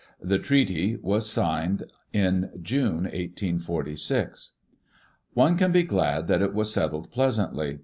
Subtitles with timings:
[0.19, 4.53] The treaty was signed in June, 1846.
[5.35, 7.77] One can be glad that it was settled pleasantly.